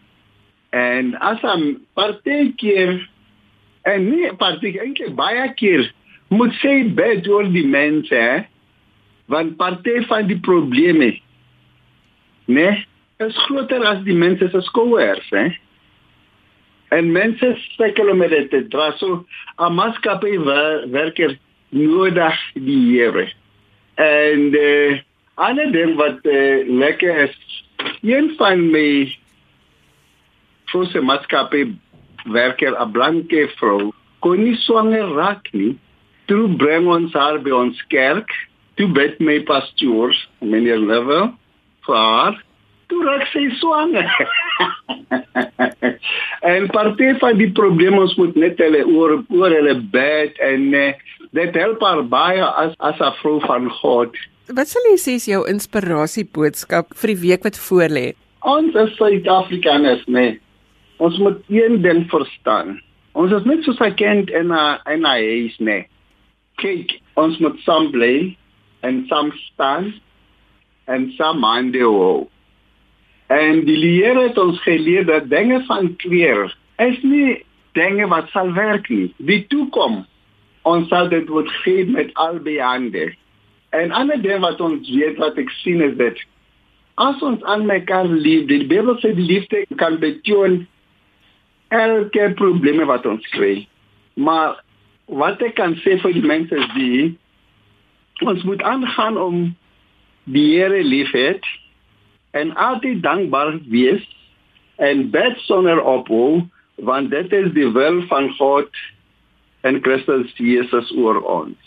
[0.70, 3.10] En as 'n partykeer
[3.82, 5.94] en nie partykeer eintlik baie keer
[6.28, 8.44] moet sê baie oor die mense, hè?
[9.30, 11.14] want party van die probleme
[12.50, 12.86] né?
[13.20, 15.50] is groter as die mense se skouers, hè.
[16.96, 19.26] En mense sukkel om dit te dra so
[19.60, 20.38] 'n maatskappy
[20.94, 21.36] werker
[21.70, 23.28] nodig die Here.
[23.96, 25.00] En eh uh,
[25.36, 27.36] ander ding wat uh, lekker is,
[28.02, 29.12] een van my
[30.72, 31.68] vroeë maatskappy
[32.26, 35.78] werker 'n blanke vrou kon nie swanger raak nie.
[36.26, 38.32] Toe bring ons haar by ons kerk,
[38.76, 41.34] toe bid my pastoor, meneer Level,
[41.88, 42.40] vir haar.
[42.90, 44.10] Toe raak sy swanger.
[46.54, 50.90] en party van die probleme ons moet net hulle oor oor hulle bed en uh,
[51.38, 54.16] dit help haar baie as as 'n vrou van God.
[54.50, 58.14] Wat sal jy sê is jou inspirasie boodskap vir die week wat voorlê?
[58.42, 60.40] Ons is Suid-Afrikaners, nee.
[60.98, 62.80] Ons moet een ding verstaan.
[63.14, 65.88] Ons is net so sekend in 'n in 'n huis, nee.
[66.58, 68.36] Kyk, ons moet saam bly
[68.82, 69.94] en saam staan
[70.90, 72.28] en saam aandeel.
[73.30, 76.50] En die Here het ons geleer dat dinge van kleer
[76.82, 77.44] is nie
[77.78, 79.12] dinge wat sal werk nie.
[79.18, 80.08] Die toekoms
[80.68, 83.12] ons sal dit word gee met albei hande.
[83.74, 86.20] En ander ding wat ons weet wat ek sien is dit
[87.00, 90.66] as ons aan mekaar lief, die Bybel sê die liefde kan betoon
[91.72, 93.64] elke probleme wat ons kry.
[94.20, 94.60] Maar
[95.22, 97.04] wat ek kan sê vir die mense is die
[98.28, 99.38] ons moet aangaan om
[100.34, 101.46] die Here liefhet
[102.32, 104.06] en altyd dankbaar wees
[104.78, 106.46] en bid sonder ophou
[106.86, 108.70] want dit is die wil van God
[109.68, 111.58] en Christus Jesus oor ons.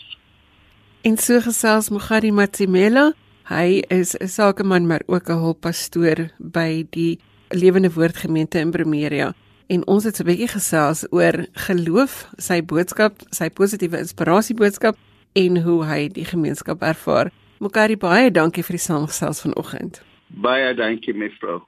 [1.03, 3.11] En so gesels Mogari Matsimela,
[3.51, 9.33] hy is 'n sakeman maar ook 'n hulppastoor by die Lewende Woord Gemeente in Bremeria.
[9.67, 14.95] En ons het 'n bietjie gesels oor geloof, sy boodskap, sy positiewe inspirasie boodskap
[15.33, 17.31] en hoe hy die gemeenskap ervaar.
[17.63, 20.01] Mogari baie dankie vir die saamgesels vanoggend.
[20.27, 21.61] Baie dankie mevrou.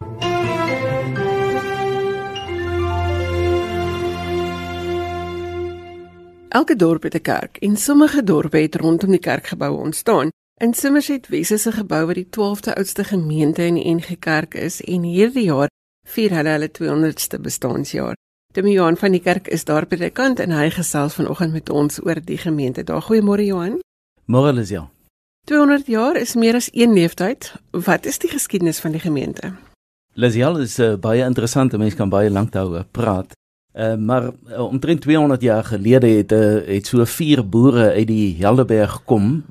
[6.49, 10.29] Elke dorp het 'n kerk en sommige dorpe het rondom die kerkgeboue ontstaan.
[10.62, 14.53] In Somerset Wes is 'n gebou wat die 12de oudste gemeente in die NG Kerk
[14.53, 15.69] is en hierdie jaar
[16.08, 18.15] vier hulle hulle 200ste bestaanjaar.
[18.53, 21.69] Demi Johan van die kerk is daar by die kant en hy gesels vanoggend met
[21.69, 22.84] ons oor die gemeente.
[22.84, 23.79] Daar goeiemôre Johan.
[24.25, 24.94] Môre Lisel.
[25.45, 27.51] 200 jaar is meer as een leeftyd.
[27.69, 29.51] Wat is die geskiedenis van die gemeente?
[30.17, 33.36] Lisel is uh, baie interessante mens kan baie lank daaroor praat.
[33.75, 38.36] Uh, maar uh, omtrent 200 jaar gelede het uh, het so vier boere uit die
[38.39, 39.43] Helderberg gekom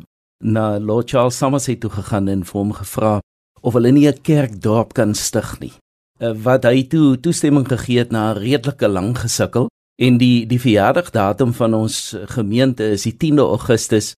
[0.42, 3.12] na Lord Charles Somerset toe gegaan en vir hom gevra
[3.61, 5.72] of hulle nie 'n kerkdorp kan stig nie.
[6.18, 9.70] Uh, wat hy toe toestemming gegee het na 'n redelike lang gesukkel
[10.02, 14.14] en die die verjaardagdatum van ons gemeente is die 10de Augustus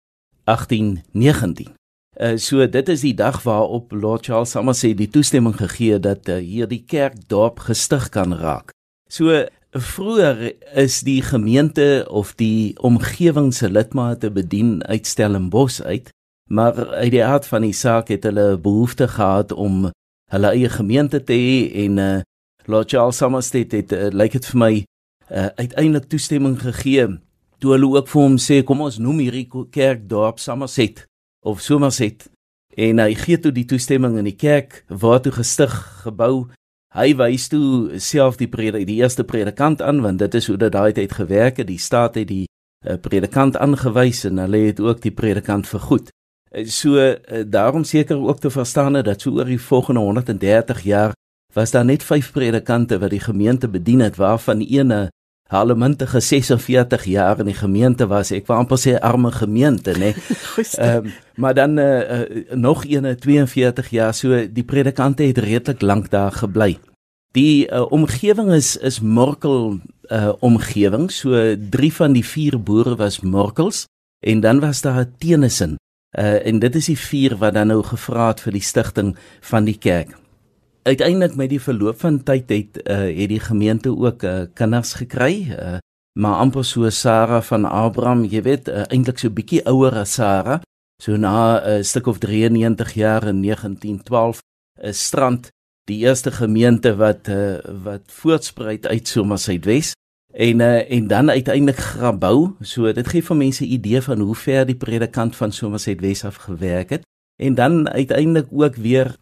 [0.47, 1.75] 1819.
[2.17, 6.41] Uh, so dit is die dag waarop Lord Charles Somerset die toestemming gegee dat uh,
[6.41, 8.73] hier die kerkdorp gestig kan raak.
[9.11, 9.45] So
[9.79, 16.09] Vroeger is die gemeente of die omgewing se lidmate bedien uit Stellenbosch uit,
[16.49, 19.91] maar uit die aard van die saak het hulle behoefte gehad om
[20.33, 22.21] hulle eie gemeente te hê en uh,
[22.65, 27.07] Lord Charles Somerset het uh, lyk dit vir my uh, uiteindelik toestemming gegee
[27.59, 31.05] toe hulle ook vir hom sê kom ons noem hierdie kerk dorp Somerset
[31.45, 32.29] of Somerset
[32.77, 35.73] en hy gee toe die toestemming in die kerk waartoe gestig
[36.05, 36.49] gebou
[36.97, 40.73] Hy wys toe self die predik, die eerste predikant aan want dit is hoe dit
[40.73, 41.69] daai tyd gewerk het.
[41.69, 46.09] Die staat het die uh, predikant aangewys en hulle het ook die predikant vergoed.
[46.55, 51.13] Uh, so uh, daarom seker ook te verstaan dat so oor die volgende 130 jaar
[51.53, 55.11] was daar net 5 predikante wat die gemeente bedien het waarvan een
[55.47, 58.33] Hallemuntige 46 jaar in die gemeente was.
[58.35, 60.11] Ek wou amper sê arme gemeente, nê.
[60.79, 64.15] Ehm um, maar dan uh, uh, nog een 42 jaar.
[64.15, 66.79] So die predikante het redelik lank daar gebly.
[67.37, 69.79] Die uh, omgewing is is Morkel
[70.09, 71.11] uh, omgewing.
[71.13, 73.85] So drie van die vier boere was Morkels
[74.25, 75.77] en dan was daar 'n Tenison.
[76.19, 79.65] Uh, en dit is die vier wat dan nou gevra het vir die stigting van
[79.65, 80.17] die kerk
[80.87, 85.51] uiteindelik met die verloop van tyd het uh, het die gemeente ook uh, kinders gekry
[85.51, 85.79] uh,
[86.17, 90.63] maar amper so Sarah van Abraham jy weet uh, eintlik so bietjie ouer as Sarah.
[91.03, 94.41] So na 'n uh, stuk of 93 jaar in 1912
[94.81, 95.51] is uh, Strand
[95.85, 99.93] die eerste gemeente wat uh, wat voortspruit uit Somersuidwes
[100.33, 102.57] en uh, en dan uiteindelik Grabouw.
[102.61, 106.91] So dit gee vir mense idee van hoe ver die predikant van Somersuidwes af gewerk
[106.91, 107.03] het.
[107.37, 109.17] En dan uiteindelik ook weer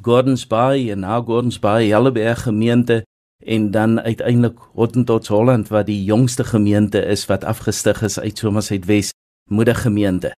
[0.00, 3.02] Gordons Bay en na Gordons Bay Helleberg gemeente
[3.44, 8.84] en dan uiteindelik Hottentots Holland wat die jongste gemeente is wat afgestig is uit Somerset
[8.84, 9.10] Wes
[9.50, 10.32] moedergemeente.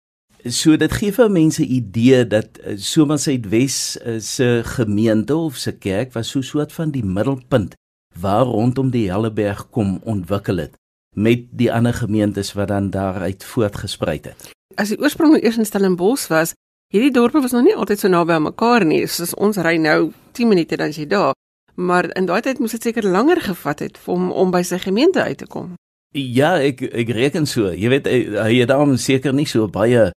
[0.44, 6.12] So dit gee vir mense idee dat uh, Somersuidwes uh, se gemeente of se kerk
[6.12, 7.74] was so 'n soort van die middelpunt
[8.18, 10.74] waar rondom die Helleberg kom ontwikkel het
[11.14, 14.50] met die ander gemeentes wat dan daaruit voortgespruit het.
[14.74, 16.54] As die oorsprong eers in Stellenbosch was,
[16.92, 19.04] hierdie dorpe was nog nie altyd so naby aan mekaar nie.
[19.08, 21.34] Soos ons ry nou 10 minute dan jy daar,
[21.74, 25.22] maar in daai tyd moes dit seker langer gevat het om om by sy gemeente
[25.22, 25.72] uit te kom.
[26.12, 27.70] Ja, ek ek reken so.
[27.72, 30.10] Jy weet hy het dan seker nie so baie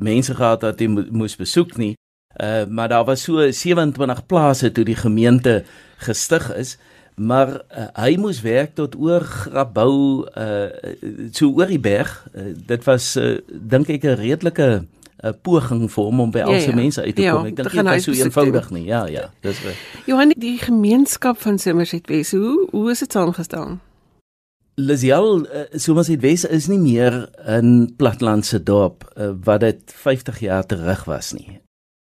[0.00, 1.92] mense gehad wat hy mo moes besoek nie.
[2.40, 5.64] Uh maar daar was so 27 plase toe die gemeente
[6.00, 6.78] gestig is,
[7.16, 10.96] maar uh, hy moes werk tot oor Grabouw uh
[11.36, 12.08] so oor die berg.
[12.32, 14.88] Uh, dit was uh, dink ek 'n redelike
[15.22, 16.76] 'n poging vir hom om by al sy ja, ja.
[16.76, 17.46] mense uit te kom.
[17.46, 18.84] Ja, ek dink dit is so eenvoudig nie.
[18.90, 19.78] Ja, ja, dis reg.
[20.10, 23.78] Johan, die gemeenskap van Somerset Wes, hoe hoe is dit saamgestel?
[24.80, 30.40] Lisial uh, soos dit wes is nie meer 'n platlandse dorp uh, wat dit 50
[30.40, 31.60] jaar terug was nie.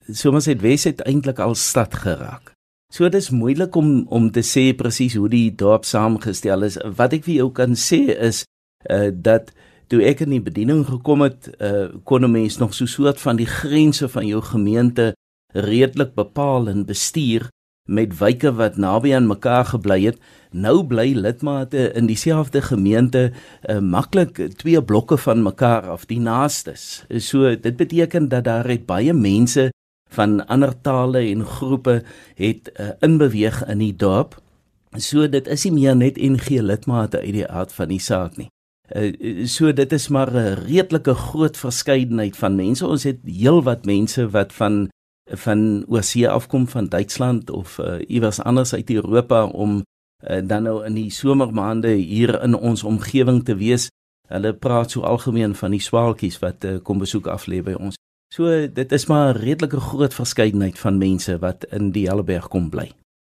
[0.09, 2.55] Soos dit wes het eintlik al stad geraak.
[2.91, 6.77] So dit is moeilik om om te sê presies hoe die dorp saamgestel is.
[6.97, 8.45] Wat ek vir jou kan sê is
[8.89, 9.51] uh, dat
[9.91, 13.19] toe ek in die bediening gekom het, uh, kon 'n mens nog so 'n soort
[13.19, 15.13] van die grense van jou gemeente
[15.53, 17.49] redelik bepaal en bestuur
[17.89, 20.19] met wyke wat naby aan mekaar gebly het
[20.51, 27.05] nou bly lidmate in dieselfde gemeente uh, maklik twee blokke van mekaar af die naastes.
[27.17, 29.71] So dit beteken dat daar het baie mense
[30.09, 32.03] van ander tale en groepe
[32.35, 34.41] het uh, inbeweeg in die dorp.
[34.95, 38.51] So dit is nie meer net NG lidmate uit die aard van die saak nie.
[38.95, 42.87] Uh, so dit is maar 'n redelike groot verskeidenheid van mense.
[42.87, 44.89] Ons het heelwat mense wat van
[45.31, 49.83] van oorsee afkom van Duitsland of uh, iewers anders uit Europa om
[50.29, 53.89] uh, dan nou in die somermaande hier in ons omgewing te wees.
[54.27, 57.95] Hulle praat so algemeen van die swaalkies wat uh, kom besoek af lê by ons.
[58.33, 62.69] So dit is maar 'n redelike groot verskeidenheid van mense wat in die Helleberg kom
[62.69, 62.91] bly.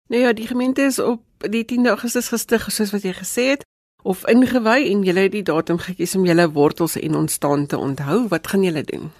[0.09, 3.63] Nou ja, die gemeente is op die 10 Augustus gestig soos wat jy gesê het
[4.03, 8.29] of ingewy en julle het die datum gekies om julle wortels en ontstaan te onthou.
[8.29, 9.11] Wat gaan julle doen?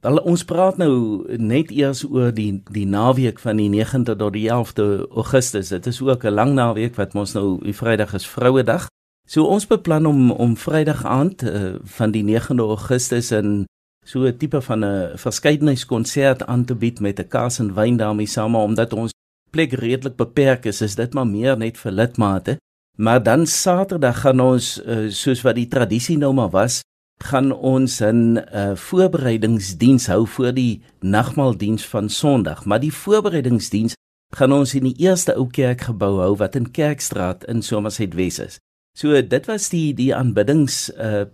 [0.00, 4.48] Wel ons praat nou net eers oor die die naweek van die 9de tot die
[4.48, 5.68] 11de Augustus.
[5.68, 8.86] Dit is ook 'n lang naweek wat ons nou die Vrydag is Vrouedag.
[9.28, 13.66] So ons beplan om om Vrydag aand uh, van die 9de Augustus in
[14.04, 18.26] so 'n tipe van 'n verskeidenheidskonsert aan te bied met 'n kaas en wyn daarmee
[18.26, 19.12] saam omdat ons
[19.50, 22.56] plek redelik beperk is, is dit maar meer net vir lidmate.
[22.96, 26.80] Maar dan Saterdag gaan ons uh, soos wat die tradisie nou maar was,
[27.24, 33.94] gaan ons 'n uh, voorbereidingsdiens hou vir die nagmaaldiens van Sondag, maar die voorbereidingsdiens
[34.36, 38.58] gaan ons in die eerste ou kerkgebou hou wat in Kerkstraat in Somerset Wes is.
[38.98, 41.24] So dit was die die aanbiddings uh,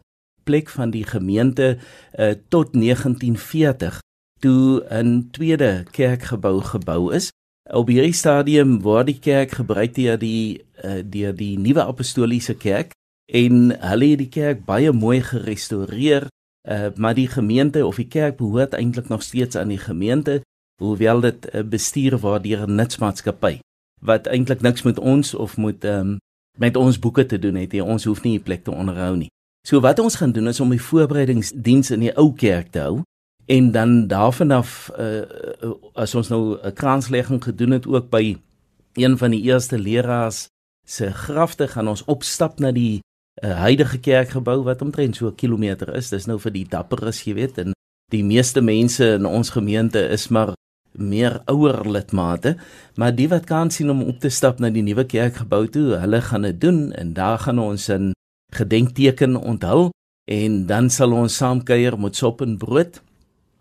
[0.44, 1.78] plek van die gemeente
[2.18, 4.00] uh, tot 1940
[4.40, 7.30] toe 'n tweede kerkgebou gebou is.
[7.70, 12.94] Op hierdie stadium word die kerk gebruik deur die uh, deur die nuwe apostoliese kerk
[13.32, 18.36] en hulle het die kerk baie mooi gerestoreer uh, maar die gemeente of die kerk
[18.36, 20.40] behoort eintlik nog steeds aan die gemeente
[20.82, 23.58] hoewel dit uh, bestuur word deur 'n nutsmaatskappy
[24.02, 26.18] wat eintlik niks met ons of met um,
[26.58, 27.84] met ons boeke te doen het nie.
[27.84, 29.30] Ons hoef nie die plek te onderhou nie.
[29.66, 33.02] So wat ons gaan doen is om die voorbereidingsdiens in die ou kerk te hou
[33.46, 35.22] en dan daarvan af uh,
[35.94, 38.36] as ons nou 'n kraanslegging gedoen het ook by
[38.94, 40.46] een van die eerste leraars
[40.86, 43.00] se grafte gaan ons opstap na die
[43.42, 46.08] uh, huidige kerkgebou wat omtrent so 'n kilometer is.
[46.08, 47.72] Dis nou vir die dapperes, jy weet, en
[48.10, 50.52] die meeste mense in ons gemeente is maar
[50.92, 52.56] meer ouer lidmate,
[52.94, 56.20] maar die wat kan sien om op te stap na die nuwe kerkgebou toe, hulle
[56.20, 58.12] gaan dit doen en daar gaan ons 'n
[58.52, 59.90] gedenkteken onthul
[60.28, 63.00] en dan sal ons saam kuier met sop en brood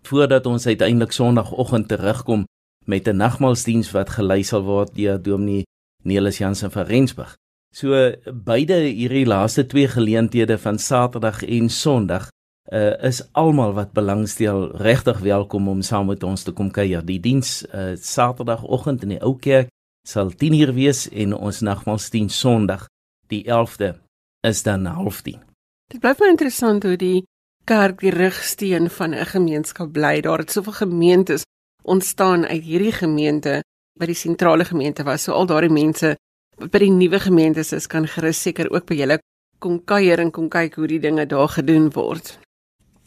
[0.02, 2.44] voordat ons uiteindelik sonoggend terugkom
[2.84, 5.64] met 'n nagmaalsdiens wat gelei sal word deur Dominee
[6.02, 7.36] Nelis Jansen van Rensburg.
[7.74, 8.12] So
[8.44, 12.28] beide hierdie laaste twee geleenthede van Saterdag en Sondag
[12.72, 17.04] uh, is almal wat belangstel regtig welkom om saam met ons te kom kuier.
[17.04, 19.70] Die diens uh, Saterdagoggend in die ou kerk
[20.08, 22.88] sal 10uur wees en ons nagmaalsdiens Sondag
[23.32, 23.94] die 11de
[24.42, 25.40] is dan 0:30.
[25.88, 27.22] Dit bly baie interessant hoe die
[27.64, 30.20] kerk die rigsteen van 'n gemeenskap bly.
[30.20, 31.42] Daar het soveel gemeentes
[31.82, 33.62] ontstaan uit hierdie gemeente
[33.98, 35.22] by die sentrale gemeente was.
[35.22, 36.16] So al daardie mense
[36.58, 39.18] by die nuwe gemeentes is kan gerus seker ook by julle
[39.58, 42.38] kom kuier en kom kyk hoe die dinge daar gedoen word.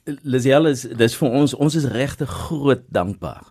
[0.06, 3.48] Lisiel is dis vir ons ons is regtig groot dankbaar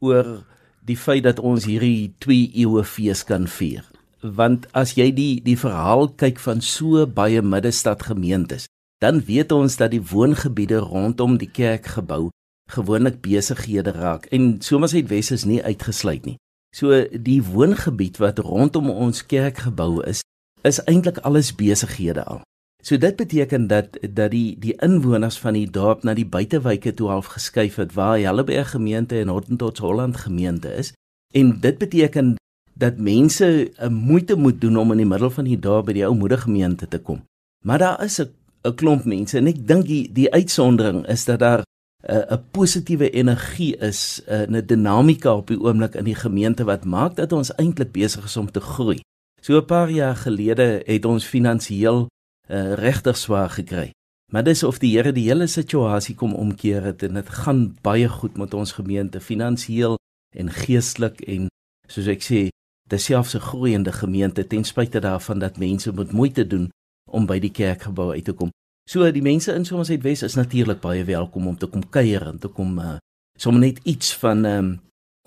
[0.00, 0.44] oor
[0.88, 3.84] die feit dat ons hierdie 2 eeue fees kan vier.
[4.22, 8.66] Want as jy die die verhaal kyk van so baie middestad gemeentes
[8.98, 12.28] dan weet ons dat die woongebiede rondom die kerkgebou
[12.70, 16.36] gewoonlik besighede raak en Somersuidwes is nie uitgesluit nie.
[16.76, 20.20] So die woongebied wat rondom ons kerkgebou is,
[20.62, 22.42] is eintlik alles besighede al.
[22.82, 27.08] So dit beteken dat dat die die inwoners van die dorp na die buitewyke toe
[27.08, 30.92] half geskuif het waar Helleberg gemeente en Hortentots Holland gemeente is
[31.34, 32.36] en dit beteken
[32.74, 35.92] dat mense 'n eh, moeite moet doen om in die middel van die dorp by
[35.92, 37.22] die ou moedergemeente te kom.
[37.64, 38.30] Maar daar is 'n
[38.64, 41.62] 'n klomp mense en ek dink die die uitsondering is dat daar
[42.02, 46.14] eh, 'n uh, positiewe energie is, eh, 'n uh, dinamika op die oomblik in die
[46.14, 49.00] gemeente wat maak dat ons eintlik besig is om te groei.
[49.40, 52.06] So 'n paar jaar gelede het ons finansiëel
[52.50, 53.90] uh, regtig swaar gekry.
[54.32, 58.08] Maar dis of die Here die hele situasie kom omkeer het en dit gaan baie
[58.08, 59.96] goed met ons gemeente finansiëel
[60.36, 61.48] en geestelik en
[61.88, 62.48] soos ek sê,
[62.88, 66.68] dis selfs 'n groeiende gemeente ten spyte daarvan dat mense moet moeite doen
[67.10, 68.50] om by die kerkgebou uit te kom.
[68.88, 72.38] So die mense in Somerset Wes is natuurlik baie welkom om te kom kuier en
[72.40, 72.96] te kom uh,
[73.36, 74.70] sommer net iets van um,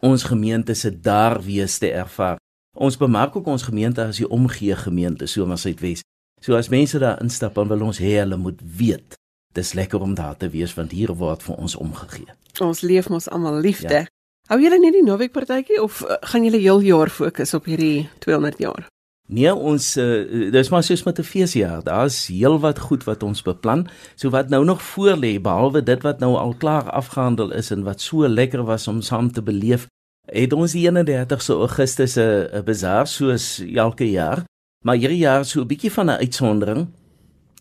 [0.01, 2.39] ons gemeente se daar wees te ervaar.
[2.77, 6.01] Ons bemark ook ons gemeente as die omgee gemeente Somerset Wes.
[6.41, 9.17] So as mense daar instap, dan wil ons hê hulle moet weet
[9.53, 12.33] dis lekker om daar te wees want hier word vir ons omgegee.
[12.63, 14.05] Ons leef mos almal liefde.
[14.05, 14.07] Ja.
[14.49, 18.09] Hou julle nie die naweek partytjie of uh, gaan julle heel jaar fokus op hierdie
[18.23, 18.87] 200 jaar?
[19.31, 21.83] Nee, ons uh, dis maar soos met 'n feesjaar.
[21.83, 23.87] Daar's heelwat goed wat ons beplan.
[24.15, 27.83] So wat nou nog voor lê behalwe dit wat nou al klaar afgehandel is en
[27.83, 29.87] wat so lekker was om saam te beleef,
[30.25, 34.43] het ons die 31ste Augustus 'n bazaar soos elke jaar.
[34.85, 36.87] Maar hierdie jaar so 'n bietjie van 'n uitsondering.